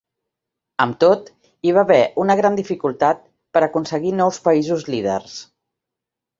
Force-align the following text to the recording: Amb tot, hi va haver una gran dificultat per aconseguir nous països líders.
Amb 0.85 0.95
tot, 1.03 1.29
hi 1.69 1.73
va 1.75 1.83
haver 1.83 1.99
una 2.25 2.37
gran 2.41 2.57
dificultat 2.61 3.23
per 3.59 3.65
aconseguir 3.69 4.17
nous 4.25 4.43
països 4.51 4.91
líders. 4.93 5.41